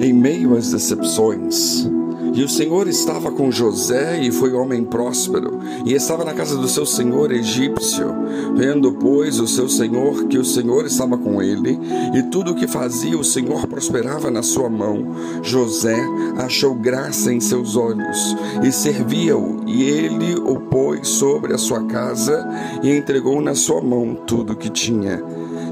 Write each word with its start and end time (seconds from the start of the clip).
em 0.00 0.12
meio 0.12 0.56
às 0.56 0.70
decepções. 0.70 1.88
E 2.34 2.42
o 2.42 2.48
Senhor 2.48 2.88
estava 2.88 3.30
com 3.30 3.48
José 3.48 4.20
e 4.20 4.32
foi 4.32 4.52
homem 4.52 4.82
próspero, 4.82 5.60
e 5.86 5.94
estava 5.94 6.24
na 6.24 6.34
casa 6.34 6.56
do 6.56 6.66
seu 6.66 6.84
senhor 6.84 7.30
egípcio. 7.30 8.08
Vendo, 8.56 8.92
pois, 8.94 9.38
o 9.38 9.46
seu 9.46 9.68
senhor 9.68 10.24
que 10.24 10.36
o 10.36 10.44
Senhor 10.44 10.84
estava 10.84 11.16
com 11.16 11.40
ele, 11.40 11.78
e 12.12 12.24
tudo 12.24 12.50
o 12.50 12.54
que 12.56 12.66
fazia 12.66 13.16
o 13.16 13.22
Senhor 13.22 13.68
prosperava 13.68 14.32
na 14.32 14.42
sua 14.42 14.68
mão, 14.68 15.14
José 15.44 15.96
achou 16.36 16.74
graça 16.74 17.32
em 17.32 17.38
seus 17.38 17.76
olhos, 17.76 18.36
e 18.64 18.72
servia-o, 18.72 19.60
e 19.64 19.84
ele 19.84 20.34
o 20.34 20.56
pôs 20.56 21.06
sobre 21.06 21.54
a 21.54 21.58
sua 21.58 21.84
casa, 21.84 22.44
e 22.82 22.90
entregou 22.90 23.40
na 23.40 23.54
sua 23.54 23.80
mão 23.80 24.12
tudo 24.26 24.54
o 24.54 24.56
que 24.56 24.70
tinha. 24.70 25.22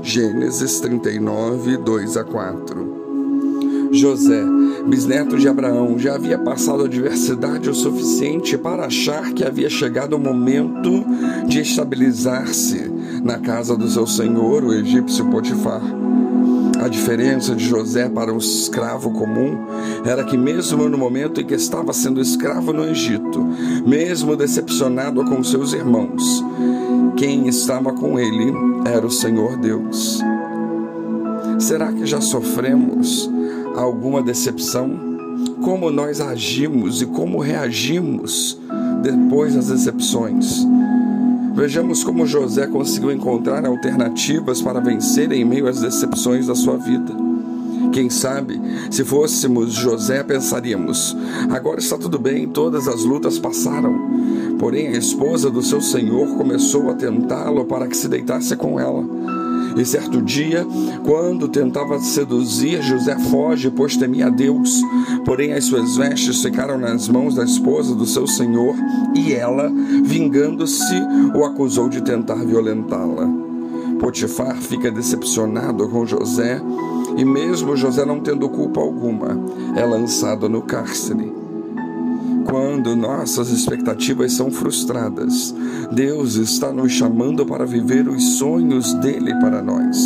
Gênesis 0.00 0.78
39, 0.78 1.76
2 1.78 2.16
a 2.16 2.22
4. 2.22 2.81
José, 3.92 4.42
bisneto 4.86 5.36
de 5.36 5.46
Abraão, 5.46 5.98
já 5.98 6.14
havia 6.14 6.38
passado 6.38 6.84
adversidade 6.84 7.68
o 7.68 7.74
suficiente 7.74 8.56
para 8.56 8.86
achar 8.86 9.32
que 9.34 9.44
havia 9.44 9.68
chegado 9.68 10.14
o 10.14 10.18
momento 10.18 11.04
de 11.46 11.60
estabilizar-se 11.60 12.90
na 13.22 13.38
casa 13.38 13.76
do 13.76 13.86
seu 13.88 14.06
senhor, 14.06 14.64
o 14.64 14.72
egípcio 14.72 15.26
Potifar. 15.26 15.82
A 16.82 16.88
diferença 16.88 17.54
de 17.54 17.64
José 17.64 18.08
para 18.08 18.32
o 18.32 18.38
escravo 18.38 19.12
comum 19.12 19.58
era 20.04 20.24
que, 20.24 20.38
mesmo 20.38 20.88
no 20.88 20.96
momento 20.96 21.40
em 21.40 21.44
que 21.44 21.54
estava 21.54 21.92
sendo 21.92 22.20
escravo 22.20 22.72
no 22.72 22.84
Egito, 22.84 23.46
mesmo 23.86 24.34
decepcionado 24.34 25.22
com 25.24 25.44
seus 25.44 25.74
irmãos, 25.74 26.42
quem 27.16 27.46
estava 27.46 27.92
com 27.92 28.18
ele 28.18 28.52
era 28.84 29.06
o 29.06 29.10
Senhor 29.10 29.56
Deus. 29.58 30.20
Será 31.60 31.92
que 31.92 32.04
já 32.04 32.20
sofremos 32.20 33.30
alguma 33.76 34.22
decepção? 34.22 34.90
Como 35.62 35.90
nós 35.90 36.20
agimos 36.20 37.02
e 37.02 37.06
como 37.06 37.38
reagimos 37.38 38.58
depois 39.02 39.54
das 39.54 39.68
decepções? 39.68 40.66
Vejamos 41.54 42.02
como 42.02 42.26
José 42.26 42.66
conseguiu 42.66 43.12
encontrar 43.12 43.64
alternativas 43.66 44.62
para 44.62 44.80
vencer 44.80 45.30
em 45.32 45.44
meio 45.44 45.68
às 45.68 45.80
decepções 45.80 46.46
da 46.46 46.54
sua 46.54 46.76
vida. 46.76 47.12
Quem 47.92 48.08
sabe, 48.08 48.58
se 48.90 49.04
fôssemos 49.04 49.74
José, 49.74 50.22
pensaríamos: 50.22 51.14
agora 51.50 51.78
está 51.78 51.98
tudo 51.98 52.18
bem, 52.18 52.48
todas 52.48 52.88
as 52.88 53.04
lutas 53.04 53.38
passaram. 53.38 53.94
Porém, 54.58 54.88
a 54.88 54.98
esposa 54.98 55.50
do 55.50 55.62
seu 55.62 55.80
senhor 55.80 56.36
começou 56.36 56.90
a 56.90 56.94
tentá-lo 56.94 57.66
para 57.66 57.86
que 57.86 57.96
se 57.96 58.08
deitasse 58.08 58.56
com 58.56 58.80
ela. 58.80 59.04
E 59.76 59.84
certo 59.84 60.20
dia, 60.20 60.66
quando 61.04 61.48
tentava 61.48 61.98
seduzir, 61.98 62.82
José 62.82 63.18
foge, 63.30 63.70
pois 63.70 63.96
temia 63.96 64.26
a 64.26 64.30
Deus. 64.30 64.80
Porém, 65.24 65.52
as 65.52 65.64
suas 65.64 65.96
vestes 65.96 66.42
ficaram 66.42 66.78
nas 66.78 67.08
mãos 67.08 67.34
da 67.34 67.44
esposa 67.44 67.94
do 67.94 68.06
seu 68.06 68.26
senhor, 68.26 68.74
e 69.14 69.32
ela, 69.32 69.70
vingando-se, 70.04 70.94
o 71.34 71.44
acusou 71.44 71.88
de 71.88 72.02
tentar 72.02 72.44
violentá-la. 72.44 73.28
Potifar 73.98 74.56
fica 74.56 74.90
decepcionado 74.90 75.88
com 75.88 76.04
José, 76.04 76.60
e 77.16 77.24
mesmo 77.24 77.76
José 77.76 78.04
não 78.04 78.20
tendo 78.20 78.48
culpa 78.48 78.80
alguma, 78.80 79.38
é 79.76 79.84
lançado 79.84 80.48
no 80.48 80.62
cárcere 80.62 81.41
quando 82.52 82.94
nossas 82.94 83.48
expectativas 83.48 84.34
são 84.34 84.50
frustradas, 84.50 85.54
Deus 85.90 86.34
está 86.34 86.70
nos 86.70 86.92
chamando 86.92 87.46
para 87.46 87.64
viver 87.64 88.06
os 88.06 88.36
sonhos 88.36 88.92
dele 88.92 89.34
para 89.40 89.62
nós. 89.62 89.96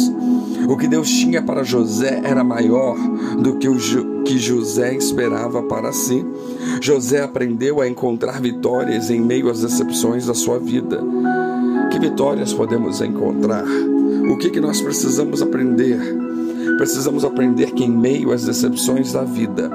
O 0.68 0.76
que 0.76 0.86
Deus 0.86 1.10
tinha 1.10 1.42
para 1.42 1.64
José 1.64 2.20
era 2.22 2.44
maior 2.44 2.96
do 3.42 3.58
que 3.58 3.68
o 3.68 3.76
que 4.22 4.38
José 4.38 4.94
esperava 4.94 5.60
para 5.64 5.90
si. 5.90 6.24
José 6.80 7.20
aprendeu 7.20 7.80
a 7.80 7.88
encontrar 7.88 8.40
vitórias 8.40 9.10
em 9.10 9.20
meio 9.20 9.50
às 9.50 9.62
decepções 9.62 10.26
da 10.26 10.34
sua 10.34 10.60
vida. 10.60 11.02
Que 11.90 11.98
vitórias 11.98 12.54
podemos 12.54 13.00
encontrar? 13.00 13.64
O 14.30 14.38
que, 14.38 14.50
que 14.50 14.60
nós 14.60 14.80
precisamos 14.80 15.42
aprender? 15.42 16.25
Precisamos 16.76 17.24
aprender 17.24 17.72
que, 17.72 17.84
em 17.84 17.90
meio 17.90 18.32
às 18.32 18.44
decepções 18.44 19.12
da 19.12 19.24
vida, 19.24 19.70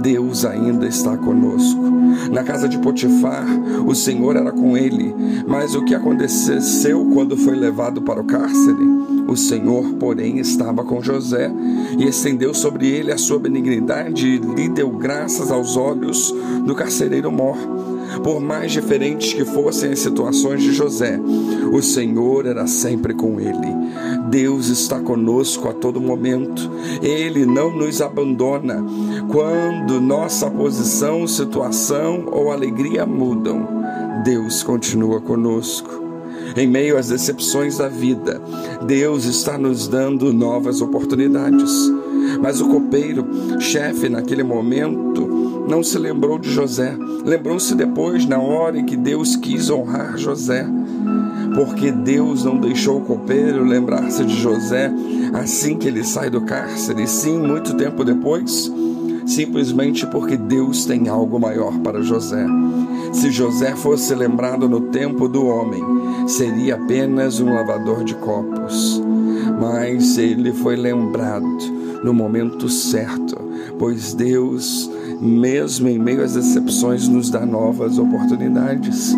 Deus 0.00 0.44
ainda 0.44 0.86
está 0.86 1.16
conosco. 1.16 1.82
Na 2.30 2.44
casa 2.44 2.68
de 2.68 2.78
Potifar, 2.78 3.46
o 3.86 3.94
Senhor 3.94 4.36
era 4.36 4.52
com 4.52 4.76
ele, 4.76 5.14
mas 5.46 5.74
o 5.74 5.84
que 5.84 5.94
aconteceu 5.94 7.10
quando 7.12 7.36
foi 7.36 7.56
levado 7.56 8.02
para 8.02 8.20
o 8.20 8.24
cárcere? 8.24 8.84
O 9.26 9.36
Senhor, 9.36 9.94
porém, 9.94 10.38
estava 10.38 10.84
com 10.84 11.02
José 11.02 11.50
e 11.98 12.04
estendeu 12.08 12.54
sobre 12.54 12.88
ele 12.88 13.12
a 13.12 13.18
sua 13.18 13.38
benignidade 13.38 14.26
e 14.26 14.38
lhe 14.38 14.68
deu 14.68 14.90
graças 14.90 15.50
aos 15.50 15.76
olhos 15.76 16.34
do 16.64 16.74
carcereiro 16.74 17.30
mor. 17.30 17.56
Por 18.22 18.40
mais 18.40 18.72
diferentes 18.72 19.32
que 19.32 19.44
fossem 19.44 19.92
as 19.92 19.98
situações 19.98 20.62
de 20.62 20.72
José, 20.72 21.18
o 21.72 21.82
Senhor 21.82 22.46
era 22.46 22.66
sempre 22.66 23.14
com 23.14 23.40
ele. 23.40 23.74
Deus 24.30 24.68
está 24.68 25.00
conosco 25.00 25.68
a 25.68 25.72
todo 25.72 26.00
momento. 26.00 26.70
Ele 27.02 27.44
não 27.44 27.76
nos 27.76 28.00
abandona. 28.00 28.84
Quando 29.30 30.00
nossa 30.00 30.50
posição, 30.50 31.26
situação 31.26 32.26
ou 32.30 32.52
alegria 32.52 33.04
mudam, 33.04 33.66
Deus 34.24 34.62
continua 34.62 35.20
conosco. 35.20 36.03
Em 36.56 36.66
meio 36.66 36.96
às 36.96 37.08
decepções 37.08 37.78
da 37.78 37.88
vida, 37.88 38.40
Deus 38.86 39.24
está 39.24 39.58
nos 39.58 39.88
dando 39.88 40.32
novas 40.32 40.80
oportunidades. 40.80 41.72
Mas 42.40 42.60
o 42.60 42.68
copeiro, 42.68 43.26
chefe 43.60 44.08
naquele 44.08 44.42
momento, 44.42 45.66
não 45.68 45.82
se 45.82 45.98
lembrou 45.98 46.38
de 46.38 46.50
José. 46.50 46.96
Lembrou-se 47.24 47.74
depois, 47.74 48.26
na 48.26 48.38
hora 48.38 48.78
em 48.78 48.86
que 48.86 48.96
Deus 48.96 49.34
quis 49.36 49.68
honrar 49.68 50.16
José. 50.16 50.66
Porque 51.54 51.90
Deus 51.90 52.44
não 52.44 52.58
deixou 52.58 52.98
o 52.98 53.04
copeiro 53.04 53.64
lembrar-se 53.64 54.24
de 54.24 54.34
José 54.34 54.92
assim 55.32 55.76
que 55.76 55.88
ele 55.88 56.04
sai 56.04 56.30
do 56.30 56.42
cárcere, 56.42 57.06
sim, 57.06 57.38
muito 57.38 57.76
tempo 57.76 58.04
depois 58.04 58.72
simplesmente 59.26 60.06
porque 60.06 60.36
Deus 60.36 60.84
tem 60.84 61.08
algo 61.08 61.38
maior 61.40 61.78
para 61.78 62.02
José. 62.02 62.46
Se 63.14 63.30
José 63.30 63.74
fosse 63.76 64.14
lembrado 64.14 64.68
no 64.68 64.80
tempo 64.90 65.28
do 65.28 65.46
homem, 65.46 65.82
seria 66.26 66.74
apenas 66.74 67.40
um 67.40 67.54
lavador 67.54 68.04
de 68.04 68.14
copos. 68.16 69.00
Mas 69.60 70.18
ele 70.18 70.52
foi 70.52 70.76
lembrado 70.76 71.46
no 72.02 72.12
momento 72.12 72.68
certo, 72.68 73.36
pois 73.78 74.12
Deus, 74.12 74.90
mesmo 75.20 75.88
em 75.88 75.98
meio 75.98 76.22
às 76.22 76.34
decepções, 76.34 77.08
nos 77.08 77.30
dá 77.30 77.46
novas 77.46 77.98
oportunidades. 77.98 79.14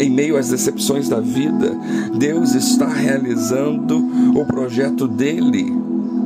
Em 0.00 0.10
meio 0.10 0.36
às 0.36 0.48
decepções 0.48 1.08
da 1.08 1.20
vida, 1.20 1.78
Deus 2.18 2.54
está 2.54 2.88
realizando 2.88 4.04
o 4.34 4.44
projeto 4.46 5.06
dele 5.06 5.83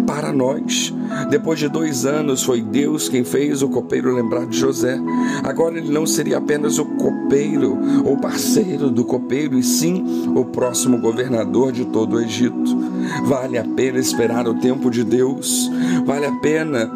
para 0.09 0.33
nós. 0.33 0.95
Depois 1.29 1.59
de 1.59 1.69
dois 1.69 2.07
anos, 2.07 2.43
foi 2.43 2.63
Deus 2.63 3.11
quem 3.11 3.25
fez 3.25 3.61
o 3.61 3.69
copeiro 3.69 4.15
lembrar 4.15 4.47
de 4.47 4.57
José. 4.57 4.99
Agora 5.45 5.77
ele 5.77 5.93
não 5.93 6.07
seria 6.07 6.39
apenas 6.39 6.79
o 6.79 6.87
copeiro 6.87 7.79
ou 8.07 8.17
parceiro 8.17 8.91
do 8.91 9.05
copeiro, 9.05 9.59
e 9.59 9.63
sim 9.63 10.33
o 10.35 10.47
próximo 10.47 10.99
governador 10.99 11.73
de 11.73 11.85
todo 11.85 12.17
o 12.17 12.21
Egito. 12.23 12.79
Vale 13.25 13.59
a 13.59 13.65
pena 13.65 13.99
esperar 13.99 14.49
o 14.49 14.55
tempo 14.55 14.91
de 14.91 15.05
Deus, 15.05 15.71
vale 16.07 16.25
a 16.25 16.33
pena 16.33 16.91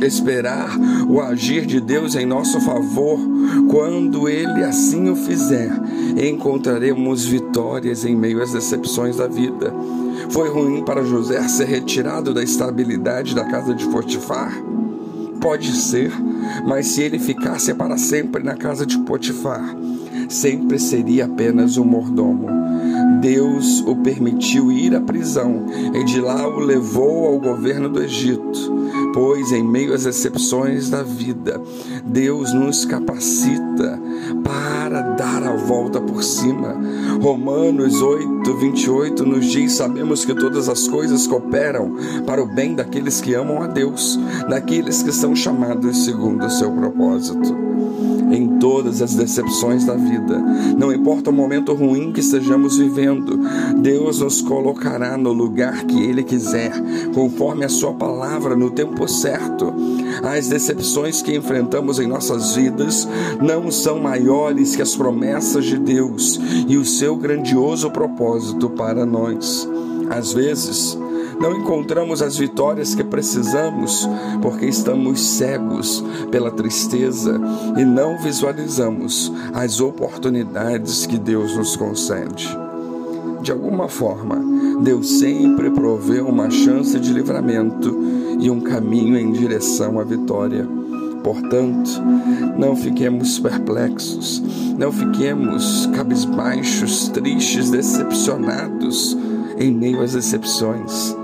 esperar 0.00 0.78
o 1.08 1.20
agir 1.20 1.66
de 1.66 1.80
Deus 1.80 2.14
em 2.14 2.24
nosso 2.24 2.60
favor. 2.60 3.18
Quando 3.68 4.28
Ele 4.28 4.62
assim 4.62 5.10
o 5.10 5.16
fizer, 5.16 5.72
encontraremos 6.16 7.24
vitórias 7.24 8.04
em 8.04 8.14
meio 8.14 8.40
às 8.40 8.52
decepções 8.52 9.16
da 9.16 9.26
vida. 9.26 9.74
Foi 10.30 10.48
ruim 10.48 10.84
para 10.84 11.04
José 11.04 11.40
ser 11.48 11.66
retirado 11.66 12.34
da 12.34 12.42
estabilidade 12.42 13.34
da 13.34 13.44
casa 13.44 13.74
de 13.74 13.86
Potifar? 13.88 14.52
Pode 15.40 15.72
ser, 15.76 16.12
mas 16.66 16.86
se 16.86 17.02
ele 17.02 17.18
ficasse 17.18 17.72
para 17.74 17.96
sempre 17.96 18.42
na 18.42 18.56
casa 18.56 18.84
de 18.84 18.98
Potifar, 18.98 19.76
sempre 20.28 20.78
seria 20.78 21.26
apenas 21.26 21.76
um 21.76 21.84
mordomo. 21.84 22.48
Deus 23.20 23.80
o 23.86 23.96
permitiu 23.96 24.70
ir 24.70 24.94
à 24.94 25.00
prisão 25.00 25.66
e 25.94 26.04
de 26.04 26.20
lá 26.20 26.46
o 26.46 26.58
levou 26.60 27.26
ao 27.26 27.38
governo 27.38 27.88
do 27.88 28.02
Egito, 28.02 28.72
pois 29.12 29.52
em 29.52 29.62
meio 29.62 29.94
às 29.94 30.06
excepções 30.06 30.90
da 30.90 31.02
vida, 31.02 31.60
Deus 32.04 32.52
nos 32.52 32.84
capacita 32.84 34.00
para 34.44 35.00
dar 35.00 35.42
a 35.42 35.56
volta 35.56 36.00
por 36.00 36.22
cima. 36.22 36.76
Romanos 37.20 38.00
8, 38.00 38.54
28 38.54 39.24
nos 39.24 39.46
diz: 39.46 39.72
Sabemos 39.72 40.24
que 40.24 40.34
todas 40.34 40.68
as 40.68 40.86
coisas 40.88 41.26
cooperam 41.26 41.96
para 42.26 42.42
o 42.42 42.46
bem 42.46 42.74
daqueles 42.74 43.20
que 43.20 43.34
amam 43.34 43.62
a 43.62 43.66
Deus, 43.66 44.18
daqueles 44.48 45.02
que 45.02 45.12
são 45.12 45.34
chamados 45.34 46.04
segundo 46.04 46.46
o 46.46 46.50
seu 46.50 46.70
propósito. 46.70 47.56
Em 48.30 48.58
todas 48.58 49.02
as 49.02 49.14
decepções 49.14 49.84
da 49.84 49.94
vida. 49.94 50.38
Não 50.76 50.92
importa 50.92 51.30
o 51.30 51.32
momento 51.32 51.74
ruim 51.74 52.12
que 52.12 52.20
estejamos 52.20 52.78
vivendo, 52.78 53.38
Deus 53.80 54.20
nos 54.20 54.40
colocará 54.40 55.16
no 55.16 55.32
lugar 55.32 55.84
que 55.84 56.02
Ele 56.02 56.22
quiser, 56.22 56.72
conforme 57.14 57.64
a 57.64 57.68
Sua 57.68 57.92
palavra, 57.92 58.56
no 58.56 58.70
tempo 58.70 59.06
certo. 59.08 59.72
As 60.22 60.48
decepções 60.48 61.22
que 61.22 61.36
enfrentamos 61.36 61.98
em 61.98 62.06
nossas 62.06 62.54
vidas 62.54 63.08
não 63.40 63.70
são 63.70 64.00
maiores 64.00 64.74
que 64.74 64.82
as 64.82 64.96
promessas 64.96 65.64
de 65.64 65.78
Deus 65.78 66.40
e 66.66 66.76
o 66.76 66.84
seu 66.84 67.16
grandioso 67.16 67.90
propósito 67.90 68.70
para 68.70 69.04
nós. 69.04 69.68
Às 70.10 70.32
vezes, 70.32 70.98
não 71.40 71.56
encontramos 71.56 72.20
as 72.20 72.36
vitórias 72.36 72.94
que 72.94 73.04
precisamos 73.04 74.08
porque 74.42 74.66
estamos 74.66 75.20
cegos 75.20 76.04
pela 76.30 76.50
tristeza 76.50 77.40
e 77.76 77.84
não 77.84 78.18
visualizamos 78.18 79.32
as 79.54 79.80
oportunidades 79.80 81.06
que 81.06 81.18
Deus 81.18 81.56
nos 81.56 81.76
concede. 81.76 82.48
De 83.42 83.52
alguma 83.52 83.88
forma, 83.88 84.36
Deus 84.82 85.18
sempre 85.18 85.70
provê 85.70 86.20
uma 86.20 86.50
chance 86.50 86.98
de 86.98 87.12
livramento 87.12 87.96
e 88.40 88.50
um 88.50 88.60
caminho 88.60 89.16
em 89.16 89.32
direção 89.32 89.98
à 89.98 90.04
vitória. 90.04 90.66
Portanto, 91.22 92.02
não 92.58 92.74
fiquemos 92.74 93.38
perplexos, 93.38 94.42
não 94.76 94.90
fiquemos 94.90 95.86
cabisbaixos, 95.94 97.08
tristes, 97.08 97.70
decepcionados 97.70 99.16
em 99.58 99.72
meio 99.72 100.00
às 100.00 100.12
decepções. 100.12 101.16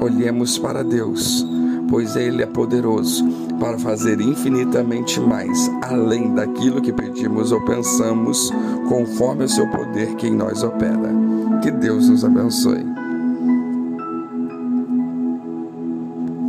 Olhemos 0.00 0.58
para 0.58 0.82
Deus, 0.82 1.46
pois 1.88 2.16
Ele 2.16 2.42
é 2.42 2.46
poderoso 2.46 3.24
para 3.58 3.78
fazer 3.78 4.20
infinitamente 4.20 5.20
mais, 5.20 5.70
além 5.82 6.34
daquilo 6.34 6.80
que 6.80 6.92
pedimos 6.92 7.52
ou 7.52 7.62
pensamos, 7.64 8.50
conforme 8.88 9.44
o 9.44 9.48
seu 9.48 9.68
poder 9.68 10.14
que 10.14 10.26
em 10.26 10.34
nós 10.34 10.62
opera. 10.62 11.12
Que 11.62 11.70
Deus 11.70 12.08
nos 12.08 12.24
abençoe. 12.24 13.09